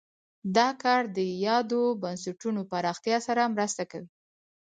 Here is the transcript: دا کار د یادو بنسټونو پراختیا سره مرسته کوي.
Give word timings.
دا 0.57 0.69
کار 0.83 1.01
د 1.17 1.19
یادو 1.45 1.81
بنسټونو 2.01 2.61
پراختیا 2.71 3.17
سره 3.27 3.51
مرسته 3.55 3.83
کوي. 3.91 4.09